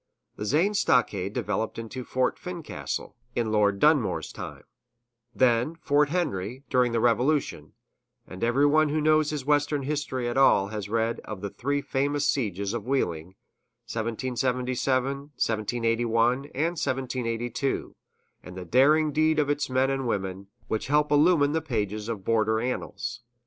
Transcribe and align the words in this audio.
The 0.35 0.45
Zane 0.45 0.73
stockade 0.73 1.31
developed 1.33 1.77
into 1.77 2.03
Fort 2.03 2.39
Fincastle, 2.39 3.15
in 3.35 3.51
Lord 3.51 3.77
Dunmore's 3.79 4.31
time; 4.31 4.63
then, 5.35 5.75
Fort 5.75 6.09
Henry, 6.09 6.63
during 6.71 6.91
the 6.91 6.99
Revolution; 6.99 7.73
and 8.25 8.43
everyone 8.43 8.89
who 8.89 8.99
knows 8.99 9.29
his 9.29 9.45
Western 9.45 9.83
history 9.83 10.27
at 10.27 10.37
all 10.39 10.69
has 10.69 10.89
read 10.89 11.19
of 11.19 11.41
the 11.41 11.51
three 11.51 11.83
famous 11.83 12.27
sieges 12.27 12.73
of 12.73 12.87
Wheeling 12.87 13.35
(1777, 13.93 15.03
1781, 15.07 16.31
and 16.45 16.45
1782), 16.45 17.93
and 18.41 18.57
the 18.57 18.65
daring 18.65 19.11
deeds 19.11 19.39
of 19.39 19.51
its 19.51 19.69
men 19.69 19.91
and 19.91 20.07
women, 20.07 20.47
which 20.67 20.87
help 20.87 21.11
illumine 21.11 21.51
the 21.51 21.61
pages 21.61 22.09
of 22.09 22.25
border 22.25 22.59
annals. 22.59 23.21